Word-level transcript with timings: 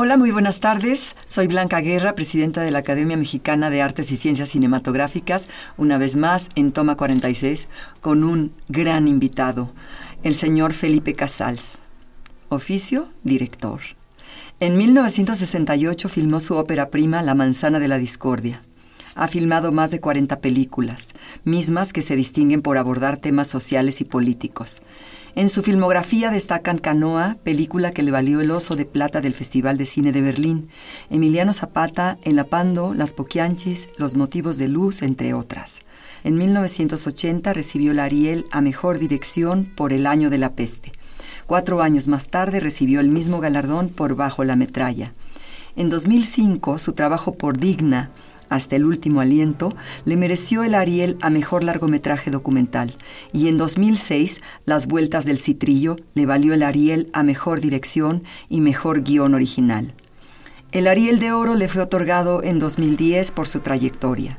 Hola, 0.00 0.16
muy 0.16 0.30
buenas 0.30 0.60
tardes. 0.60 1.16
Soy 1.24 1.48
Blanca 1.48 1.80
Guerra, 1.80 2.14
presidenta 2.14 2.60
de 2.60 2.70
la 2.70 2.78
Academia 2.78 3.16
Mexicana 3.16 3.68
de 3.68 3.82
Artes 3.82 4.12
y 4.12 4.16
Ciencias 4.16 4.50
Cinematográficas, 4.50 5.48
una 5.76 5.98
vez 5.98 6.14
más 6.14 6.50
en 6.54 6.70
Toma 6.70 6.96
46, 6.96 7.66
con 8.00 8.22
un 8.22 8.52
gran 8.68 9.08
invitado, 9.08 9.72
el 10.22 10.36
señor 10.36 10.72
Felipe 10.72 11.14
Casals. 11.14 11.80
Oficio, 12.48 13.08
director. 13.24 13.80
En 14.60 14.76
1968 14.76 16.08
filmó 16.08 16.38
su 16.38 16.54
ópera 16.54 16.90
prima 16.90 17.20
La 17.22 17.34
Manzana 17.34 17.80
de 17.80 17.88
la 17.88 17.98
Discordia. 17.98 18.62
Ha 19.16 19.26
filmado 19.26 19.72
más 19.72 19.90
de 19.90 19.98
40 19.98 20.40
películas, 20.40 21.12
mismas 21.42 21.92
que 21.92 22.02
se 22.02 22.14
distinguen 22.14 22.62
por 22.62 22.78
abordar 22.78 23.16
temas 23.16 23.48
sociales 23.48 24.00
y 24.00 24.04
políticos. 24.04 24.80
En 25.34 25.48
su 25.48 25.62
filmografía 25.62 26.30
destacan 26.30 26.78
Canoa, 26.78 27.36
película 27.44 27.92
que 27.92 28.02
le 28.02 28.10
valió 28.10 28.40
el 28.40 28.50
oso 28.50 28.76
de 28.76 28.84
plata 28.84 29.20
del 29.20 29.34
Festival 29.34 29.76
de 29.76 29.86
Cine 29.86 30.10
de 30.10 30.20
Berlín, 30.20 30.68
Emiliano 31.10 31.52
Zapata, 31.52 32.18
El 32.22 32.38
Apando, 32.38 32.94
Las 32.94 33.12
Poquianchis, 33.12 33.88
Los 33.98 34.16
Motivos 34.16 34.58
de 34.58 34.68
Luz, 34.68 35.02
entre 35.02 35.34
otras. 35.34 35.80
En 36.24 36.36
1980 36.36 37.52
recibió 37.52 37.92
la 37.92 38.04
Ariel 38.04 38.46
a 38.50 38.60
Mejor 38.60 38.98
Dirección 38.98 39.64
por 39.64 39.92
El 39.92 40.06
Año 40.06 40.30
de 40.30 40.38
la 40.38 40.54
Peste. 40.54 40.92
Cuatro 41.46 41.82
años 41.82 42.08
más 42.08 42.28
tarde 42.28 42.60
recibió 42.60 43.00
el 43.00 43.08
mismo 43.08 43.40
galardón 43.40 43.88
por 43.90 44.16
Bajo 44.16 44.44
la 44.44 44.56
Metralla. 44.56 45.12
En 45.76 45.90
2005, 45.90 46.78
su 46.78 46.92
trabajo 46.92 47.32
por 47.32 47.58
Digna, 47.58 48.10
hasta 48.48 48.76
el 48.76 48.84
último 48.84 49.20
aliento, 49.20 49.74
le 50.04 50.16
mereció 50.16 50.62
el 50.64 50.74
Ariel 50.74 51.16
a 51.20 51.30
Mejor 51.30 51.64
Largometraje 51.64 52.30
Documental 52.30 52.94
y 53.32 53.48
en 53.48 53.56
2006 53.56 54.40
Las 54.64 54.86
Vueltas 54.86 55.24
del 55.24 55.38
Citrillo 55.38 55.96
le 56.14 56.26
valió 56.26 56.54
el 56.54 56.62
Ariel 56.62 57.08
a 57.12 57.22
Mejor 57.22 57.60
Dirección 57.60 58.24
y 58.48 58.60
Mejor 58.60 59.02
Guión 59.02 59.34
Original. 59.34 59.94
El 60.70 60.86
Ariel 60.86 61.18
de 61.18 61.32
Oro 61.32 61.54
le 61.54 61.68
fue 61.68 61.82
otorgado 61.82 62.42
en 62.42 62.58
2010 62.58 63.32
por 63.32 63.48
su 63.48 63.60
trayectoria. 63.60 64.38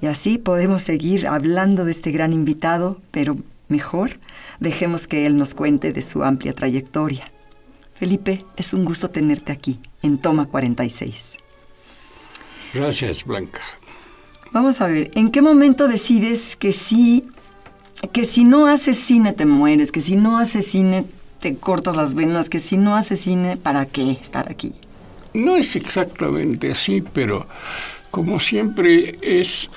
Y 0.00 0.06
así 0.06 0.38
podemos 0.38 0.82
seguir 0.82 1.26
hablando 1.26 1.84
de 1.84 1.90
este 1.90 2.12
gran 2.12 2.32
invitado, 2.32 3.00
pero 3.10 3.36
mejor 3.68 4.20
dejemos 4.60 5.06
que 5.06 5.26
él 5.26 5.36
nos 5.36 5.54
cuente 5.54 5.92
de 5.92 6.02
su 6.02 6.22
amplia 6.22 6.54
trayectoria. 6.54 7.30
Felipe, 7.94 8.44
es 8.56 8.72
un 8.72 8.84
gusto 8.84 9.10
tenerte 9.10 9.52
aquí, 9.52 9.80
en 10.02 10.18
Toma 10.18 10.46
46. 10.46 11.38
Gracias, 12.74 13.24
Blanca. 13.24 13.60
Vamos 14.52 14.80
a 14.80 14.86
ver, 14.86 15.10
¿en 15.14 15.30
qué 15.30 15.42
momento 15.42 15.88
decides 15.88 16.56
que 16.56 16.72
sí, 16.72 17.26
que 18.12 18.24
si 18.24 18.44
no 18.44 18.66
haces 18.66 18.96
cine 18.96 19.32
te 19.32 19.44
mueres, 19.44 19.92
que 19.92 20.00
si 20.00 20.16
no 20.16 20.38
haces 20.38 20.66
cine 20.66 21.04
te 21.38 21.56
cortas 21.56 21.96
las 21.96 22.14
venas, 22.14 22.48
que 22.48 22.58
si 22.58 22.76
no 22.76 22.96
haces 22.96 23.20
cine, 23.20 23.56
¿para 23.56 23.86
qué 23.86 24.12
estar 24.12 24.50
aquí? 24.50 24.72
No 25.34 25.56
es 25.56 25.76
exactamente 25.76 26.72
así, 26.72 27.02
pero 27.12 27.46
como 28.10 28.40
siempre 28.40 29.18
es 29.20 29.68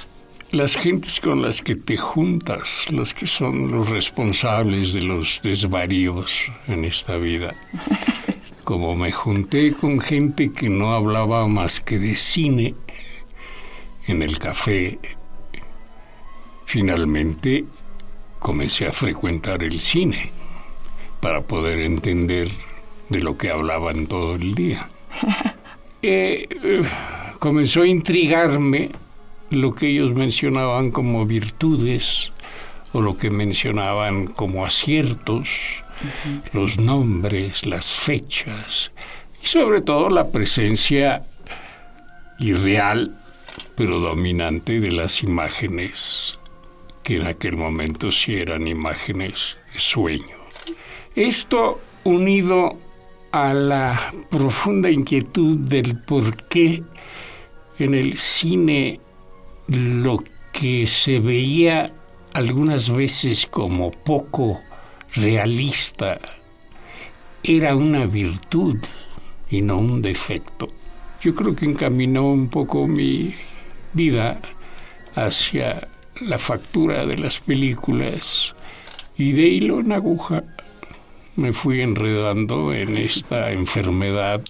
las 0.51 0.75
gentes 0.75 1.19
con 1.19 1.41
las 1.41 1.61
que 1.61 1.75
te 1.75 1.97
juntas, 1.97 2.87
las 2.91 3.13
que 3.13 3.27
son 3.27 3.69
los 3.71 3.89
responsables 3.89 4.93
de 4.93 5.01
los 5.01 5.39
desvaríos 5.43 6.51
en 6.67 6.85
esta 6.85 7.17
vida. 7.17 7.55
Como 8.63 8.95
me 8.95 9.11
junté 9.11 9.73
con 9.73 9.99
gente 9.99 10.51
que 10.51 10.69
no 10.69 10.93
hablaba 10.93 11.47
más 11.47 11.79
que 11.81 11.97
de 11.99 12.15
cine 12.15 12.75
en 14.07 14.21
el 14.21 14.37
café, 14.39 14.99
finalmente 16.65 17.65
comencé 18.39 18.87
a 18.87 18.91
frecuentar 18.91 19.63
el 19.63 19.79
cine 19.79 20.31
para 21.21 21.41
poder 21.41 21.79
entender 21.79 22.49
de 23.09 23.19
lo 23.21 23.37
que 23.37 23.49
hablaban 23.49 24.07
todo 24.07 24.35
el 24.35 24.55
día. 24.55 24.89
Eh, 26.03 26.47
eh, 26.63 26.81
comenzó 27.37 27.83
a 27.83 27.87
intrigarme 27.87 28.89
lo 29.51 29.75
que 29.75 29.89
ellos 29.89 30.15
mencionaban 30.15 30.89
como 30.89 31.27
virtudes 31.27 32.31
o 32.91 33.01
lo 33.01 33.17
que 33.17 33.29
mencionaban 33.29 34.25
como 34.25 34.65
aciertos, 34.65 35.80
los 36.53 36.77
nombres, 36.79 37.65
las 37.65 37.91
fechas 37.91 38.91
y 39.43 39.47
sobre 39.47 39.81
todo 39.81 40.09
la 40.09 40.29
presencia 40.29 41.23
irreal 42.39 43.17
pero 43.75 43.99
dominante 43.99 44.79
de 44.79 44.91
las 44.91 45.23
imágenes 45.23 46.37
que 47.03 47.15
en 47.15 47.27
aquel 47.27 47.57
momento 47.57 48.11
sí 48.11 48.35
eran 48.35 48.67
imágenes 48.67 49.57
de 49.73 49.79
sueño. 49.79 50.37
Esto 51.15 51.81
unido 52.03 52.77
a 53.31 53.53
la 53.53 54.13
profunda 54.29 54.89
inquietud 54.89 55.57
del 55.57 55.97
por 55.97 56.43
qué 56.47 56.83
en 57.79 57.95
el 57.95 58.19
cine 58.19 58.99
lo 59.67 60.23
que 60.51 60.85
se 60.85 61.19
veía 61.19 61.87
algunas 62.33 62.89
veces 62.89 63.47
como 63.47 63.91
poco 63.91 64.61
realista 65.15 66.19
era 67.43 67.75
una 67.75 68.05
virtud 68.05 68.77
y 69.49 69.61
no 69.61 69.77
un 69.77 70.01
defecto. 70.01 70.69
Yo 71.21 71.33
creo 71.33 71.55
que 71.55 71.65
encaminó 71.65 72.27
un 72.27 72.49
poco 72.49 72.87
mi 72.87 73.33
vida 73.93 74.39
hacia 75.15 75.87
la 76.21 76.37
factura 76.37 77.05
de 77.05 77.17
las 77.17 77.39
películas 77.39 78.55
y 79.17 79.33
de 79.33 79.43
hilo 79.43 79.79
en 79.79 79.91
aguja 79.91 80.43
me 81.35 81.53
fui 81.53 81.81
enredando 81.81 82.73
en 82.73 82.97
esta 82.97 83.51
enfermedad 83.51 84.41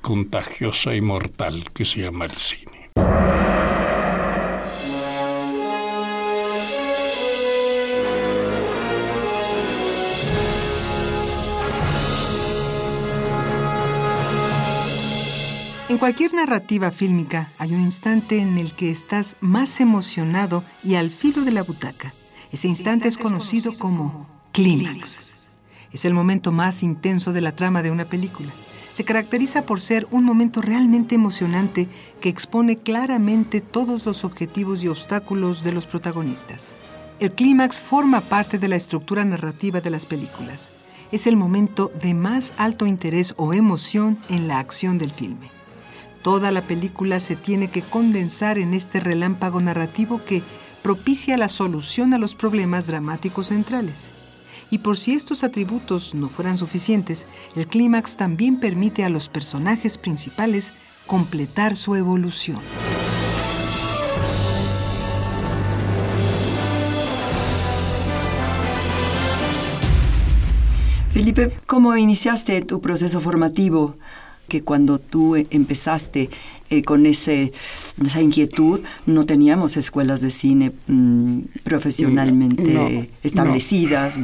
contagiosa 0.00 0.94
y 0.94 1.00
mortal 1.00 1.64
que 1.72 1.84
se 1.84 2.00
llama 2.00 2.26
el 2.26 2.32
cine. 2.32 2.90
En 15.98 16.00
cualquier 16.00 16.32
narrativa 16.32 16.92
fílmica 16.92 17.50
hay 17.58 17.74
un 17.74 17.80
instante 17.80 18.38
en 18.38 18.56
el 18.56 18.72
que 18.72 18.88
estás 18.88 19.36
más 19.40 19.80
emocionado 19.80 20.62
y 20.84 20.94
al 20.94 21.10
filo 21.10 21.42
de 21.42 21.50
la 21.50 21.64
butaca. 21.64 22.14
Ese 22.52 22.68
instante 22.68 23.08
es 23.08 23.18
conocido 23.18 23.76
como 23.76 24.28
clímax. 24.52 25.58
Es 25.90 26.04
el 26.04 26.14
momento 26.14 26.52
más 26.52 26.84
intenso 26.84 27.32
de 27.32 27.40
la 27.40 27.56
trama 27.56 27.82
de 27.82 27.90
una 27.90 28.04
película. 28.04 28.48
Se 28.92 29.02
caracteriza 29.02 29.66
por 29.66 29.80
ser 29.80 30.06
un 30.12 30.22
momento 30.22 30.62
realmente 30.62 31.16
emocionante 31.16 31.88
que 32.20 32.28
expone 32.28 32.78
claramente 32.78 33.60
todos 33.60 34.06
los 34.06 34.22
objetivos 34.22 34.84
y 34.84 34.86
obstáculos 34.86 35.64
de 35.64 35.72
los 35.72 35.86
protagonistas. 35.86 36.74
El 37.18 37.32
clímax 37.32 37.80
forma 37.80 38.20
parte 38.20 38.60
de 38.60 38.68
la 38.68 38.76
estructura 38.76 39.24
narrativa 39.24 39.80
de 39.80 39.90
las 39.90 40.06
películas. 40.06 40.70
Es 41.10 41.26
el 41.26 41.36
momento 41.36 41.90
de 42.00 42.14
más 42.14 42.52
alto 42.56 42.86
interés 42.86 43.34
o 43.36 43.52
emoción 43.52 44.16
en 44.28 44.46
la 44.46 44.60
acción 44.60 44.96
del 44.96 45.10
filme. 45.10 45.57
Toda 46.28 46.52
la 46.52 46.60
película 46.60 47.20
se 47.20 47.36
tiene 47.36 47.68
que 47.68 47.80
condensar 47.80 48.58
en 48.58 48.74
este 48.74 49.00
relámpago 49.00 49.62
narrativo 49.62 50.20
que 50.22 50.42
propicia 50.82 51.38
la 51.38 51.48
solución 51.48 52.12
a 52.12 52.18
los 52.18 52.34
problemas 52.34 52.86
dramáticos 52.86 53.46
centrales. 53.46 54.08
Y 54.70 54.80
por 54.80 54.98
si 54.98 55.14
estos 55.14 55.42
atributos 55.42 56.14
no 56.14 56.28
fueran 56.28 56.58
suficientes, 56.58 57.26
el 57.56 57.66
clímax 57.66 58.18
también 58.18 58.60
permite 58.60 59.06
a 59.06 59.08
los 59.08 59.30
personajes 59.30 59.96
principales 59.96 60.74
completar 61.06 61.76
su 61.76 61.94
evolución. 61.94 62.60
Felipe, 71.08 71.56
¿cómo 71.66 71.96
iniciaste 71.96 72.60
tu 72.60 72.82
proceso 72.82 73.22
formativo? 73.22 73.96
Que 74.48 74.62
cuando 74.62 74.98
tú 74.98 75.36
empezaste 75.36 76.30
eh, 76.70 76.82
con 76.82 77.06
ese, 77.06 77.52
esa 78.04 78.20
inquietud, 78.20 78.80
no 79.06 79.24
teníamos 79.26 79.76
escuelas 79.76 80.20
de 80.20 80.30
cine 80.30 80.72
mm, 80.86 81.40
profesionalmente 81.64 83.10
establecidas. 83.22 84.16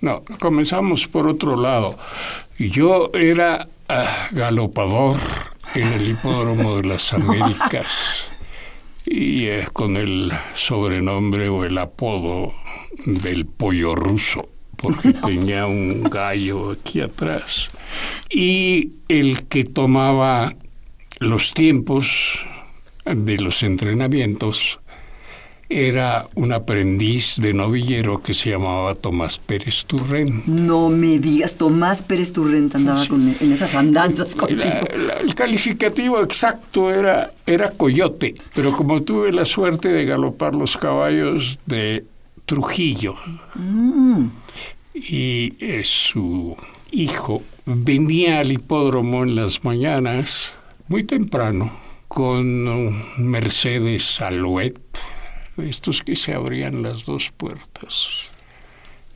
No. 0.00 0.22
comenzamos 0.38 1.08
por 1.08 1.26
otro 1.26 1.56
lado. 1.56 1.98
Yo 2.58 3.10
era 3.14 3.68
ah, 3.88 4.28
galopador 4.32 5.16
en 5.74 5.92
el 5.92 6.10
hipódromo 6.10 6.76
de 6.76 6.88
las 6.88 7.12
Américas 7.12 8.30
y 9.04 9.46
eh, 9.46 9.66
con 9.72 9.96
el 9.96 10.32
sobrenombre 10.54 11.48
o 11.48 11.64
el 11.64 11.76
apodo 11.78 12.52
del 13.04 13.46
pollo 13.46 13.94
ruso 13.94 14.48
porque 14.80 15.12
tenía 15.26 15.66
un 15.66 16.02
gallo 16.04 16.72
aquí 16.72 17.00
atrás. 17.00 17.68
Y 18.30 18.92
el 19.08 19.46
que 19.46 19.64
tomaba 19.64 20.54
los 21.18 21.52
tiempos 21.52 22.44
de 23.04 23.38
los 23.38 23.62
entrenamientos 23.62 24.80
era 25.70 26.26
un 26.34 26.52
aprendiz 26.52 27.36
de 27.40 27.52
novillero 27.52 28.20
que 28.20 28.34
se 28.34 28.50
llamaba 28.50 28.96
Tomás 28.96 29.38
Pérez 29.38 29.84
Turren. 29.84 30.42
No 30.46 30.88
me 30.88 31.20
digas, 31.20 31.56
Tomás 31.56 32.02
Pérez 32.02 32.32
Turren 32.32 32.68
andaba 32.74 33.04
en 33.04 33.52
esas 33.52 33.76
andanzas 33.76 34.34
contigo. 34.34 34.64
el 35.20 35.34
calificativo 35.36 36.20
exacto 36.20 36.92
era, 36.92 37.32
era 37.46 37.70
coyote, 37.70 38.34
pero 38.52 38.72
como 38.72 39.02
tuve 39.02 39.32
la 39.32 39.44
suerte 39.44 39.88
de 39.90 40.04
galopar 40.04 40.56
los 40.56 40.76
caballos 40.76 41.60
de 41.66 42.04
Trujillo 42.50 43.14
y 44.92 45.52
su 45.84 46.56
hijo 46.90 47.44
venía 47.64 48.40
al 48.40 48.50
hipódromo 48.50 49.22
en 49.22 49.36
las 49.36 49.62
mañanas 49.62 50.56
muy 50.88 51.04
temprano 51.04 51.70
con 52.08 53.04
Mercedes 53.18 54.20
Alouette 54.20 54.98
estos 55.58 56.02
que 56.02 56.16
se 56.16 56.34
abrían 56.34 56.82
las 56.82 57.04
dos 57.04 57.30
puertas. 57.36 58.32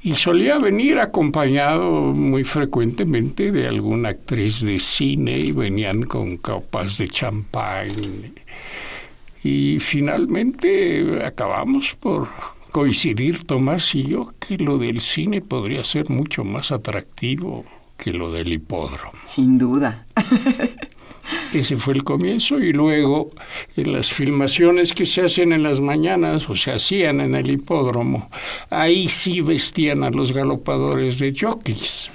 Y 0.01 0.15
solía 0.15 0.59
venir 0.59 1.01
acompañado 1.01 1.91
muy 2.13 2.45
frecuentemente 2.45 3.51
de 3.51 3.67
alguna 3.67 4.11
actriz 4.11 4.61
de 4.61 4.79
cine 4.79 5.39
y 5.39 5.51
venían 5.51 6.05
con 6.05 6.37
copas 6.37 6.99
de 6.99 7.09
champán. 7.09 7.89
Y 9.43 9.81
finalmente 9.81 11.25
acabamos 11.25 11.97
por 11.97 12.29
coincidir 12.75 13.45
Tomás 13.45 13.95
y 13.95 14.03
yo 14.03 14.35
que 14.41 14.59
lo 14.59 14.79
del 14.79 15.01
cine 15.01 15.41
podría 15.41 15.85
ser 15.85 16.11
mucho 16.11 16.43
más 16.43 16.73
atractivo 16.73 17.65
que 17.97 18.13
lo 18.13 18.33
del 18.33 18.53
hipódromo. 18.53 19.17
Sin 19.29 19.59
duda. 19.59 20.05
Ese 21.55 21.77
fue 21.77 21.95
el 21.95 22.03
comienzo 22.03 22.59
y 22.59 22.73
luego 22.73 23.31
en 23.77 23.93
las 23.93 24.13
filmaciones 24.13 24.93
que 24.93 25.07
se 25.07 25.21
hacen 25.21 25.53
en 25.53 25.63
las 25.63 25.81
mañanas 25.81 26.51
o 26.51 26.57
se 26.57 26.73
hacían 26.73 27.21
en 27.21 27.37
el 27.37 27.49
hipódromo, 27.49 28.29
ahí 28.71 29.07
sí 29.07 29.41
vestían 29.41 30.03
a 30.03 30.11
los 30.11 30.33
galopadores 30.33 31.21
de 31.21 31.33
jockeys. 31.33 32.11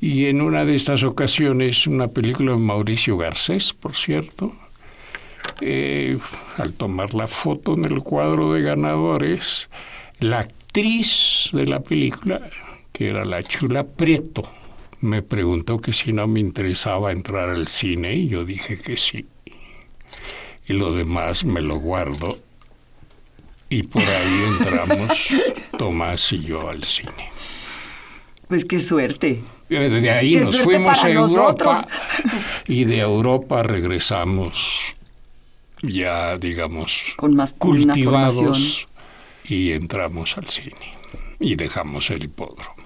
Y 0.00 0.24
en 0.24 0.40
una 0.40 0.64
de 0.64 0.74
estas 0.74 1.02
ocasiones, 1.02 1.86
una 1.86 2.08
película 2.08 2.52
de 2.52 2.58
Mauricio 2.58 3.18
Garcés, 3.18 3.74
por 3.74 3.94
cierto, 3.94 4.54
eh, 5.64 6.18
al 6.58 6.72
tomar 6.72 7.14
la 7.14 7.28
foto 7.28 7.74
en 7.74 7.84
el 7.84 8.00
cuadro 8.00 8.52
de 8.52 8.62
ganadores, 8.62 9.70
la 10.18 10.40
actriz 10.40 11.50
de 11.52 11.66
la 11.66 11.80
película, 11.80 12.40
que 12.92 13.08
era 13.08 13.24
la 13.24 13.42
chula 13.42 13.84
Prieto, 13.84 14.42
me 15.00 15.22
preguntó 15.22 15.78
que 15.78 15.92
si 15.92 16.12
no 16.12 16.26
me 16.26 16.40
interesaba 16.40 17.12
entrar 17.12 17.48
al 17.48 17.68
cine 17.68 18.14
y 18.14 18.28
yo 18.28 18.44
dije 18.44 18.78
que 18.78 18.96
sí. 18.96 19.26
Y 20.66 20.72
lo 20.74 20.92
demás 20.92 21.44
me 21.44 21.60
lo 21.60 21.76
guardo. 21.76 22.38
Y 23.68 23.84
por 23.84 24.02
ahí 24.02 24.44
entramos 24.58 25.18
Tomás 25.78 26.32
y 26.32 26.40
yo 26.42 26.68
al 26.68 26.84
cine. 26.84 27.30
Pues 28.48 28.64
qué 28.64 28.80
suerte. 28.80 29.42
De 29.68 30.10
ahí 30.10 30.36
nos 30.36 30.58
fuimos 30.58 31.02
a 31.02 31.10
Europa 31.10 31.86
y 32.66 32.84
de 32.84 32.98
Europa 32.98 33.62
regresamos 33.62 34.94
ya, 35.82 36.38
digamos, 36.38 37.14
con 37.16 37.34
más 37.34 37.54
cultivados 37.54 38.88
y 39.44 39.72
entramos 39.72 40.36
al 40.38 40.48
cine 40.48 40.96
y 41.40 41.56
dejamos 41.56 42.10
el 42.10 42.24
hipódromo. 42.24 42.82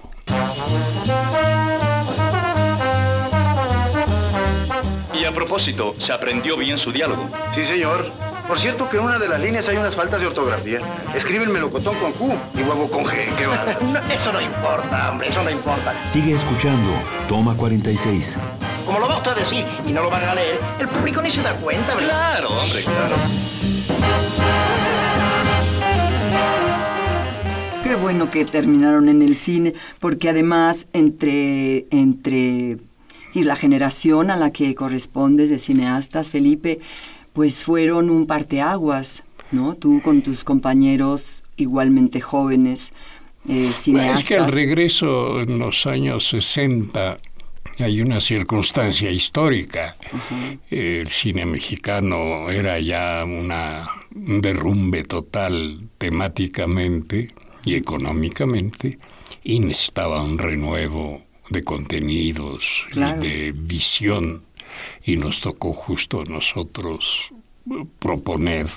a 5.27 5.31
propósito, 5.31 5.93
¿se 5.97 6.13
aprendió 6.13 6.55
bien 6.55 6.77
su 6.77 6.91
diálogo? 6.91 7.29
Sí, 7.53 7.63
señor. 7.65 8.09
Por 8.47 8.57
cierto 8.57 8.89
que 8.89 8.95
en 8.95 9.03
una 9.03 9.19
de 9.19 9.27
las 9.27 9.41
líneas 9.41 9.67
hay 9.67 9.75
unas 9.75 9.93
faltas 9.93 10.21
de 10.21 10.27
ortografía. 10.27 10.79
Escribe 11.13 11.43
el 11.43 11.49
melocotón 11.49 11.95
con 11.95 12.13
Q 12.13 12.33
y 12.55 12.63
huevo 12.63 12.89
con 12.89 13.03
G. 13.03 13.27
¿Qué 13.37 13.45
va? 13.45 13.65
eso 14.13 14.31
no 14.31 14.39
importa, 14.39 15.11
hombre, 15.11 15.27
eso 15.27 15.43
no 15.43 15.49
importa. 15.49 15.93
Sigue 16.07 16.31
escuchando. 16.31 16.91
Toma 17.27 17.55
46. 17.57 18.39
Como 18.87 18.99
lo 18.99 19.09
va 19.09 19.17
usted 19.17 19.31
a 19.31 19.35
decir 19.35 19.65
y 19.85 19.91
no 19.91 20.01
lo 20.01 20.09
van 20.09 20.23
a 20.23 20.33
leer, 20.33 20.57
el 20.79 20.87
público 20.87 21.21
ni 21.21 21.29
se 21.29 21.41
da 21.41 21.53
cuenta, 21.55 21.93
¿verdad? 21.93 22.39
Claro, 22.39 22.49
hombre, 22.51 22.83
claro. 22.83 23.15
Qué 27.83 27.95
bueno 27.95 28.31
que 28.31 28.45
terminaron 28.45 29.09
en 29.09 29.21
el 29.21 29.35
cine, 29.35 29.73
porque 29.99 30.29
además 30.29 30.87
entre, 30.93 31.85
entre 31.91 32.77
y 33.33 33.43
la 33.43 33.57
generación 33.57 34.31
a 34.31 34.37
la 34.37 34.53
que 34.53 34.73
correspondes 34.73 35.49
de 35.49 35.59
cineastas, 35.59 36.29
Felipe, 36.29 36.79
pues 37.33 37.65
fueron 37.65 38.09
un 38.09 38.25
parteaguas, 38.25 39.25
¿no? 39.51 39.75
Tú 39.75 40.01
con 40.01 40.21
tus 40.21 40.45
compañeros 40.45 41.43
igualmente 41.57 42.21
jóvenes, 42.21 42.93
eh, 43.49 43.69
cineastas. 43.73 44.21
Es 44.21 44.27
que 44.29 44.37
al 44.37 44.49
regreso 44.49 45.41
en 45.41 45.59
los 45.59 45.85
años 45.87 46.29
60 46.29 47.17
hay 47.79 48.01
una 48.01 48.19
circunstancia 48.19 49.11
histórica. 49.11 49.97
El 50.69 51.07
cine 51.07 51.45
mexicano 51.45 52.49
era 52.49 52.79
ya 52.79 53.23
una, 53.25 53.87
un 54.15 54.41
derrumbe 54.41 55.03
total 55.03 55.87
temáticamente 55.97 57.33
y 57.63 57.75
económicamente 57.75 58.97
y 59.43 59.59
necesitaba 59.59 60.23
un 60.23 60.37
renuevo 60.37 61.23
de 61.49 61.63
contenidos 61.63 62.85
y 62.93 62.99
de 62.99 63.53
visión 63.55 64.43
y 65.05 65.15
nos 65.15 65.41
tocó 65.41 65.73
justo 65.73 66.21
a 66.21 66.25
nosotros 66.25 67.31
proponer 67.99 68.67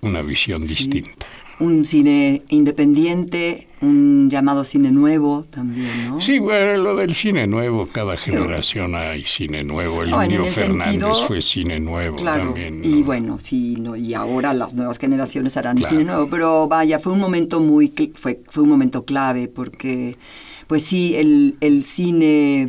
una 0.00 0.22
visión 0.22 0.66
distinta. 0.66 1.26
Un 1.60 1.84
cine 1.84 2.42
independiente, 2.48 3.67
un 3.80 4.28
llamado 4.30 4.64
cine 4.64 4.90
nuevo 4.90 5.44
también, 5.50 6.08
¿no? 6.08 6.20
Sí, 6.20 6.38
bueno, 6.38 6.76
lo 6.82 6.96
del 6.96 7.14
cine 7.14 7.46
nuevo, 7.46 7.86
cada 7.86 8.16
generación 8.16 8.94
hay 8.94 9.22
cine 9.22 9.62
nuevo. 9.64 10.02
El 10.02 10.10
niño 10.10 10.44
Fernández 10.46 11.18
fue 11.26 11.40
cine 11.42 11.78
nuevo 11.80 12.16
también. 12.16 12.80
Y 12.84 13.02
bueno, 13.02 13.38
sí, 13.40 13.76
no, 13.78 13.96
y 13.96 14.14
ahora 14.14 14.52
las 14.54 14.74
nuevas 14.74 14.98
generaciones 14.98 15.56
harán 15.56 15.78
el 15.78 15.84
cine 15.84 16.04
nuevo, 16.04 16.28
pero 16.28 16.68
vaya, 16.68 16.98
fue 16.98 17.12
un 17.12 17.20
momento 17.20 17.60
muy, 17.60 17.92
fue, 18.14 18.40
fue 18.48 18.62
un 18.62 18.68
momento 18.68 19.04
clave 19.04 19.48
porque 19.48 20.16
pues 20.66 20.84
sí, 20.84 21.16
el, 21.16 21.56
el 21.60 21.82
cine 21.82 22.68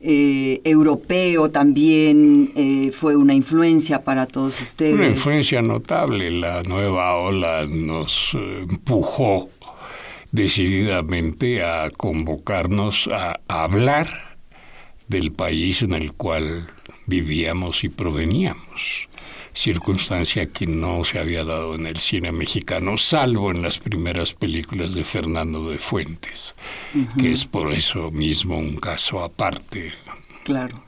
eh, 0.00 0.60
europeo 0.64 1.50
también 1.50 2.52
eh, 2.56 2.90
fue 2.90 3.14
una 3.14 3.34
influencia 3.34 4.02
para 4.02 4.26
todos 4.26 4.60
ustedes. 4.60 4.94
Una 4.94 5.08
influencia 5.08 5.62
notable. 5.62 6.30
La 6.30 6.62
nueva 6.64 7.16
ola 7.18 7.66
nos 7.68 8.32
eh, 8.34 8.66
empujó 8.68 9.50
decididamente 10.32 11.62
a 11.62 11.90
convocarnos 11.90 13.08
a 13.12 13.40
hablar 13.48 14.38
del 15.08 15.32
país 15.32 15.82
en 15.82 15.92
el 15.92 16.12
cual 16.12 16.68
vivíamos 17.06 17.84
y 17.84 17.88
proveníamos 17.88 19.08
circunstancia 19.52 20.46
que 20.46 20.66
no 20.66 21.04
se 21.04 21.18
había 21.18 21.44
dado 21.44 21.74
en 21.74 21.86
el 21.86 22.00
cine 22.00 22.32
mexicano, 22.32 22.96
salvo 22.98 23.50
en 23.50 23.62
las 23.62 23.78
primeras 23.78 24.32
películas 24.32 24.94
de 24.94 25.04
Fernando 25.04 25.68
de 25.68 25.78
Fuentes, 25.78 26.54
que 27.18 27.32
es 27.32 27.44
por 27.44 27.72
eso 27.72 28.10
mismo 28.10 28.58
un 28.58 28.76
caso 28.76 29.22
aparte. 29.22 29.92
Claro. 30.44 30.82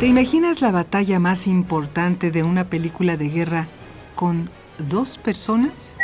¿Te 0.00 0.06
imaginas 0.06 0.62
la 0.62 0.72
batalla 0.72 1.20
más 1.20 1.46
importante 1.46 2.30
de 2.30 2.42
una 2.42 2.70
película 2.70 3.18
de 3.18 3.28
guerra 3.28 3.68
con 4.14 4.48
dos 4.88 5.18
personas? 5.18 5.94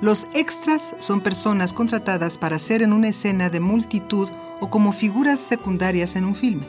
Los 0.00 0.26
extras 0.32 0.96
son 0.96 1.20
personas 1.20 1.74
contratadas 1.74 2.38
para 2.38 2.58
ser 2.58 2.80
en 2.80 2.94
una 2.94 3.08
escena 3.08 3.50
de 3.50 3.60
multitud 3.60 4.30
o 4.60 4.70
como 4.70 4.92
figuras 4.92 5.38
secundarias 5.38 6.16
en 6.16 6.24
un 6.24 6.34
filme. 6.34 6.64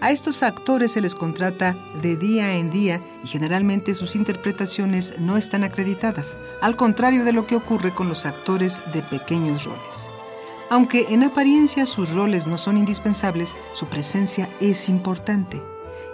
A 0.00 0.12
estos 0.12 0.44
actores 0.44 0.92
se 0.92 1.00
les 1.00 1.16
contrata 1.16 1.76
de 2.00 2.16
día 2.16 2.54
en 2.54 2.70
día 2.70 3.02
y 3.24 3.26
generalmente 3.26 3.96
sus 3.96 4.14
interpretaciones 4.14 5.18
no 5.18 5.36
están 5.36 5.64
acreditadas, 5.64 6.36
al 6.62 6.76
contrario 6.76 7.24
de 7.24 7.32
lo 7.32 7.48
que 7.48 7.56
ocurre 7.56 7.92
con 7.92 8.08
los 8.08 8.26
actores 8.26 8.78
de 8.92 9.02
pequeños 9.02 9.64
roles. 9.64 10.15
Aunque 10.68 11.06
en 11.10 11.22
apariencia 11.22 11.86
sus 11.86 12.12
roles 12.12 12.48
no 12.48 12.58
son 12.58 12.76
indispensables, 12.76 13.54
su 13.72 13.86
presencia 13.86 14.48
es 14.60 14.88
importante. 14.88 15.62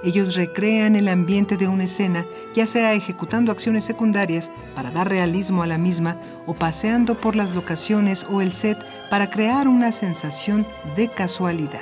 Ellos 0.04 0.34
recrean 0.34 0.96
el 0.96 1.08
ambiente 1.08 1.56
de 1.56 1.68
una 1.68 1.84
escena, 1.84 2.26
ya 2.54 2.66
sea 2.66 2.92
ejecutando 2.92 3.52
acciones 3.52 3.84
secundarias 3.84 4.50
para 4.74 4.90
dar 4.90 5.08
realismo 5.08 5.62
a 5.62 5.66
la 5.66 5.78
misma 5.78 6.18
o 6.44 6.54
paseando 6.54 7.18
por 7.18 7.36
las 7.36 7.54
locaciones 7.54 8.26
o 8.28 8.42
el 8.42 8.52
set 8.52 8.78
para 9.10 9.30
crear 9.30 9.68
una 9.68 9.92
sensación 9.92 10.66
de 10.96 11.08
casualidad. 11.08 11.80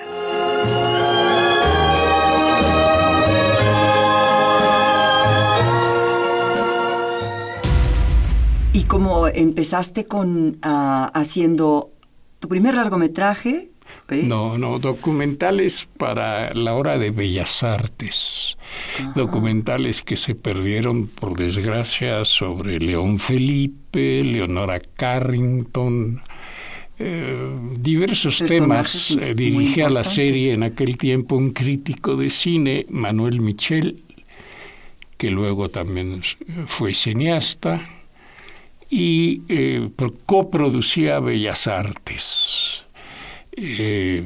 Y 8.72 8.84
como 8.84 9.26
empezaste 9.28 10.04
con 10.04 10.58
ah, 10.62 11.10
haciendo 11.14 11.90
tu 12.40 12.48
primer 12.48 12.74
largometraje. 12.74 13.70
¿eh? 14.08 14.22
No, 14.24 14.58
no, 14.58 14.78
documentales 14.78 15.88
para 15.96 16.52
la 16.54 16.74
hora 16.74 16.98
de 16.98 17.10
Bellas 17.10 17.62
Artes. 17.62 18.56
Documentales 19.14 20.02
que 20.02 20.16
se 20.16 20.34
perdieron, 20.34 21.06
por 21.06 21.36
desgracia, 21.36 22.24
sobre 22.24 22.78
León 22.78 23.18
Felipe, 23.18 24.24
Leonora 24.24 24.80
Carrington, 24.80 26.22
eh, 26.98 27.56
diversos 27.78 28.38
temas. 28.38 29.12
Eh, 29.12 29.34
dirigía 29.34 29.90
la 29.90 30.04
serie 30.04 30.54
en 30.54 30.62
aquel 30.62 30.96
tiempo 30.98 31.36
un 31.36 31.50
crítico 31.50 32.16
de 32.16 32.30
cine, 32.30 32.86
Manuel 32.88 33.40
Michel, 33.40 34.02
que 35.16 35.30
luego 35.30 35.68
también 35.68 36.22
fue 36.66 36.94
cineasta 36.94 37.80
y 38.90 39.42
eh, 39.48 39.88
coproducía 40.26 41.20
Bellas 41.20 41.66
Artes. 41.68 42.84
Eh, 43.52 44.24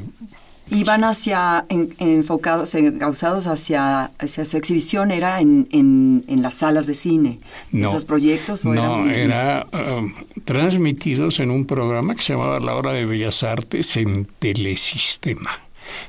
Iban 0.71 1.05
hacia, 1.05 1.67
enfocados, 1.69 2.75
causados 2.99 3.47
hacia, 3.47 4.05
hacia 4.19 4.45
su 4.47 4.57
exhibición, 4.57 5.11
¿era 5.11 5.41
en, 5.41 5.69
en, 5.71 6.43
las 6.43 6.55
salas 6.55 6.87
de 6.87 6.95
cine? 6.95 7.39
¿Esos 7.71 8.07
proyectos? 8.07 8.65
no, 8.65 9.11
era 9.11 9.67
um, 9.73 10.15
transmitidos 10.45 11.39
en 11.41 11.51
un 11.51 11.67
programa 11.67 12.15
que 12.15 12.23
se 12.23 12.33
llamaba 12.33 12.61
La 12.61 12.75
Hora 12.77 12.93
de 12.93 13.05
Bellas 13.05 13.43
Artes 13.43 13.99
en 13.99 14.27
Telesistema, 14.39 15.51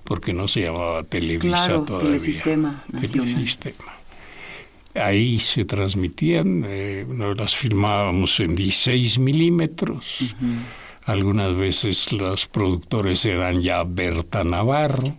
porque 0.06 0.32
no 0.32 0.48
se 0.48 0.62
llamaba 0.62 1.04
Televisa 1.04 1.48
claro, 1.48 1.84
todavía. 1.84 2.12
Telesistema 2.12 2.84
Nacional. 2.94 3.34
Telesistema. 3.34 3.95
Ahí 4.96 5.40
se 5.40 5.66
transmitían, 5.66 6.64
eh, 6.66 7.06
las 7.36 7.56
filmábamos 7.56 8.40
en 8.40 8.56
16 8.56 9.20
milímetros. 9.20 10.34
Algunas 11.06 11.56
veces 11.56 12.12
los 12.12 12.48
productores 12.48 13.26
eran 13.26 13.60
ya 13.60 13.84
Berta 13.84 14.44
Navarro. 14.44 15.16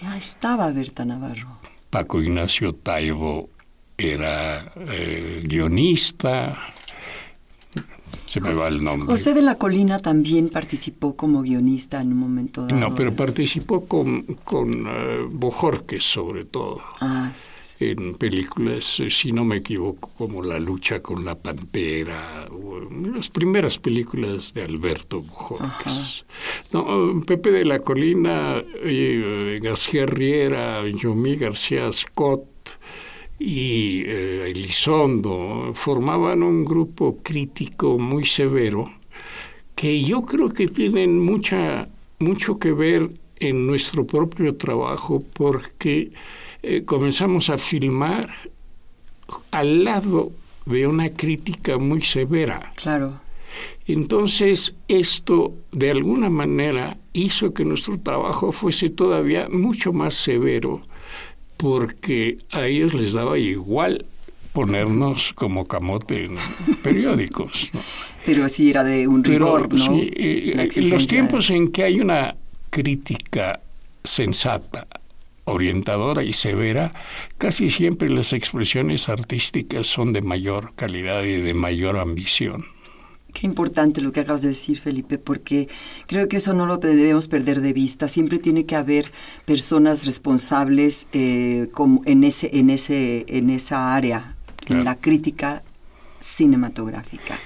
Ya 0.00 0.16
estaba 0.16 0.70
Berta 0.72 1.04
Navarro. 1.04 1.58
Paco 1.90 2.20
Ignacio 2.20 2.74
Taibo 2.74 3.48
era 3.96 4.72
eh, 4.76 5.42
guionista 5.44 6.56
se 8.28 8.40
me 8.40 8.52
va 8.52 8.68
el 8.68 8.84
nombre. 8.84 9.06
José 9.06 9.32
de 9.32 9.40
la 9.40 9.54
Colina 9.54 10.00
también 10.00 10.50
participó 10.50 11.16
como 11.16 11.40
guionista 11.40 12.02
en 12.02 12.12
un 12.12 12.18
momento 12.18 12.66
dado. 12.66 12.78
No, 12.78 12.94
pero 12.94 13.14
participó 13.14 13.86
con, 13.86 14.22
con 14.44 14.86
uh, 14.86 15.30
Bojorques 15.30 16.04
sobre 16.04 16.44
todo. 16.44 16.82
Ah, 17.00 17.30
sí, 17.32 17.48
En 17.80 18.14
películas, 18.14 18.98
eh, 18.98 19.08
si 19.10 19.30
no 19.30 19.44
me 19.44 19.56
equivoco, 19.56 20.10
como 20.18 20.42
La 20.42 20.58
lucha 20.58 21.00
con 21.00 21.24
la 21.24 21.36
pantera, 21.36 22.48
las 23.14 23.28
primeras 23.28 23.78
películas 23.78 24.52
de 24.52 24.64
Alberto 24.64 25.22
Bojorques. 25.22 26.24
No, 26.72 27.20
Pepe 27.24 27.52
de 27.52 27.64
la 27.64 27.78
Colina, 27.78 28.62
eh, 28.82 29.60
García 29.62 30.06
Riera, 30.06 30.88
Yomí 30.88 31.36
García 31.36 31.92
Scott, 31.92 32.48
y 33.38 34.02
eh, 34.06 34.50
Elizondo 34.50 35.72
formaban 35.74 36.42
un 36.42 36.64
grupo 36.64 37.18
crítico 37.22 37.98
muy 37.98 38.26
severo 38.26 38.90
que 39.76 40.02
yo 40.02 40.22
creo 40.22 40.48
que 40.48 40.66
tienen 40.66 41.20
mucha, 41.20 41.88
mucho 42.18 42.58
que 42.58 42.72
ver 42.72 43.10
en 43.38 43.66
nuestro 43.66 44.04
propio 44.06 44.56
trabajo 44.56 45.22
porque 45.34 46.10
eh, 46.62 46.84
comenzamos 46.84 47.50
a 47.50 47.58
filmar 47.58 48.30
al 49.50 49.84
lado 49.84 50.32
de 50.66 50.86
una 50.86 51.10
crítica 51.10 51.78
muy 51.78 52.02
severa. 52.02 52.72
Claro. 52.76 53.20
Entonces, 53.86 54.74
esto 54.88 55.54
de 55.72 55.90
alguna 55.90 56.28
manera 56.28 56.98
hizo 57.12 57.54
que 57.54 57.64
nuestro 57.64 57.98
trabajo 57.98 58.52
fuese 58.52 58.90
todavía 58.90 59.48
mucho 59.48 59.92
más 59.92 60.14
severo 60.14 60.82
porque 61.56 62.38
a 62.52 62.66
ellos 62.66 62.94
les 62.94 63.12
daba 63.12 63.38
igual 63.38 64.04
ponernos 64.52 65.32
como 65.34 65.66
camote 65.66 66.24
en 66.24 66.36
periódicos. 66.82 67.70
Pero 68.24 68.44
así 68.44 68.70
era 68.70 68.84
de 68.84 69.08
un 69.08 69.24
rigor, 69.24 69.72
¿no? 69.72 69.84
Sí, 69.84 70.10
eh, 70.14 70.68
los 70.82 71.06
tiempos 71.06 71.50
en 71.50 71.68
que 71.68 71.84
hay 71.84 72.00
una 72.00 72.36
crítica 72.70 73.60
sensata, 74.04 74.86
orientadora 75.50 76.22
y 76.22 76.32
severa, 76.32 76.92
casi 77.38 77.70
siempre 77.70 78.08
las 78.08 78.32
expresiones 78.32 79.08
artísticas 79.08 79.86
son 79.86 80.12
de 80.12 80.22
mayor 80.22 80.74
calidad 80.74 81.22
y 81.24 81.40
de 81.40 81.54
mayor 81.54 81.98
ambición. 81.98 82.64
Qué 83.32 83.46
importante 83.46 84.00
lo 84.00 84.10
que 84.10 84.20
acabas 84.20 84.42
de 84.42 84.48
decir, 84.48 84.78
Felipe, 84.78 85.18
porque 85.18 85.68
creo 86.06 86.28
que 86.28 86.38
eso 86.38 86.54
no 86.54 86.66
lo 86.66 86.78
debemos 86.78 87.28
perder 87.28 87.60
de 87.60 87.72
vista. 87.72 88.08
Siempre 88.08 88.38
tiene 88.38 88.64
que 88.64 88.74
haber 88.74 89.12
personas 89.44 90.06
responsables 90.06 91.08
eh, 91.12 91.68
como 91.72 92.00
en, 92.06 92.24
ese, 92.24 92.50
en, 92.58 92.70
ese, 92.70 93.26
en 93.28 93.50
esa 93.50 93.94
área, 93.94 94.34
en 94.66 94.84
la 94.84 94.96
crítica 94.96 95.62
cinematográfica 96.20 97.38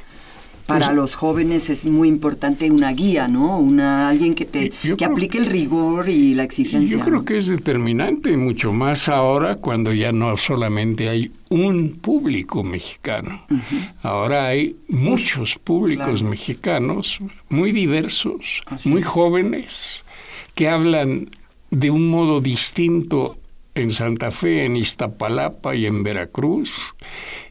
para 0.66 0.86
pues, 0.86 0.96
los 0.96 1.14
jóvenes 1.14 1.70
es 1.70 1.84
muy 1.86 2.08
importante 2.08 2.70
una 2.70 2.92
guía, 2.92 3.28
¿no? 3.28 3.58
Una 3.58 4.08
alguien 4.08 4.34
que 4.34 4.44
te 4.44 4.72
que 4.96 5.04
aplique 5.04 5.38
el 5.38 5.46
rigor 5.46 6.08
y 6.08 6.34
la 6.34 6.44
exigencia. 6.44 6.98
Yo 6.98 7.04
creo 7.04 7.24
que 7.24 7.38
es 7.38 7.46
determinante 7.46 8.36
mucho 8.36 8.72
más 8.72 9.08
ahora 9.08 9.56
cuando 9.56 9.92
ya 9.92 10.12
no 10.12 10.36
solamente 10.36 11.08
hay 11.08 11.32
un 11.48 11.90
público 12.00 12.62
mexicano. 12.62 13.44
Ahora 14.02 14.46
hay 14.46 14.76
muchos 14.88 15.58
públicos 15.58 16.22
mexicanos 16.22 17.18
muy 17.48 17.72
diversos, 17.72 18.62
muy 18.84 19.02
jóvenes 19.02 20.04
que 20.54 20.68
hablan 20.68 21.30
de 21.70 21.90
un 21.90 22.08
modo 22.08 22.40
distinto 22.40 23.38
en 23.74 23.90
Santa 23.90 24.30
Fe, 24.30 24.64
en 24.64 24.76
Iztapalapa 24.76 25.74
y 25.74 25.86
en 25.86 26.02
Veracruz. 26.02 26.94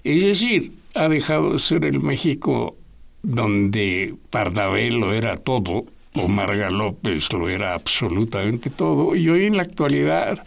Es 0.04 0.22
decir, 0.22 0.72
ha 0.94 1.10
dejado 1.10 1.54
de 1.54 1.60
ser 1.60 1.86
el 1.86 2.00
México 2.00 2.76
donde 3.24 4.16
Pardavé 4.30 4.92
lo 4.92 5.14
era 5.14 5.38
todo, 5.38 5.86
o 6.14 6.28
Marga 6.28 6.70
López 6.70 7.32
lo 7.34 7.48
era 7.50 7.74
absolutamente 7.74 8.70
todo, 8.70 9.16
y 9.16 9.30
hoy 9.30 9.46
en 9.46 9.58
la 9.58 9.64
actualidad 9.64 10.44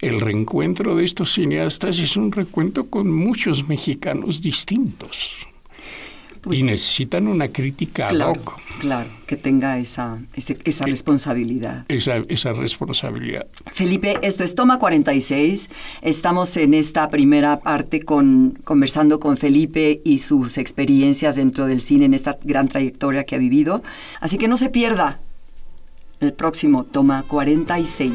el 0.00 0.20
reencuentro 0.20 0.94
de 0.94 1.04
estos 1.04 1.32
cineastas 1.32 1.98
es 1.98 2.16
un 2.16 2.30
recuento 2.30 2.88
con 2.88 3.10
muchos 3.10 3.66
mexicanos 3.68 4.40
distintos. 4.40 5.48
Pues 6.48 6.60
y 6.60 6.62
necesitan 6.62 7.28
una 7.28 7.48
crítica 7.48 8.08
claro, 8.08 8.30
ad 8.32 8.78
Claro, 8.78 9.10
que 9.26 9.36
tenga 9.36 9.78
esa, 9.78 10.18
esa 10.34 10.86
responsabilidad. 10.86 11.84
Esa, 11.88 12.24
esa 12.28 12.54
responsabilidad. 12.54 13.46
Felipe, 13.70 14.16
esto 14.22 14.44
es 14.44 14.54
Toma 14.54 14.78
46. 14.78 15.68
Estamos 16.00 16.56
en 16.56 16.72
esta 16.72 17.10
primera 17.10 17.60
parte 17.60 18.02
con, 18.02 18.58
conversando 18.64 19.20
con 19.20 19.36
Felipe 19.36 20.00
y 20.04 20.20
sus 20.20 20.56
experiencias 20.56 21.36
dentro 21.36 21.66
del 21.66 21.82
cine 21.82 22.06
en 22.06 22.14
esta 22.14 22.38
gran 22.42 22.68
trayectoria 22.68 23.24
que 23.24 23.34
ha 23.34 23.38
vivido. 23.38 23.82
Así 24.20 24.38
que 24.38 24.48
no 24.48 24.56
se 24.56 24.70
pierda 24.70 25.20
el 26.20 26.32
próximo 26.32 26.84
Toma 26.84 27.24
46. 27.24 28.12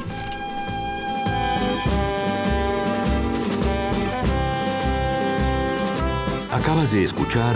Acabas 6.49 6.93
de 6.93 7.03
escuchar 7.03 7.55